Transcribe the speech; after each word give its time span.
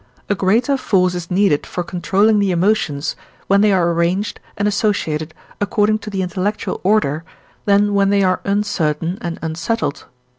a 0.29 0.33
greater 0.33 0.77
force 0.77 1.13
is 1.13 1.29
needed 1.29 1.63
for 1.63 1.83
controlling 1.83 2.39
the 2.39 2.49
emotions, 2.49 3.15
when 3.45 3.61
they 3.61 3.71
are 3.71 3.91
arranged 3.91 4.39
and 4.57 4.67
associated 4.67 5.31
according 5.61 5.99
to 5.99 6.09
the 6.09 6.23
intellectual 6.23 6.81
order, 6.81 7.23
than 7.65 7.93
when 7.93 8.09
they, 8.09 8.23
are 8.23 8.41
uncertain 8.43 9.19
and 9.21 9.37
unsettled. 9.43 10.07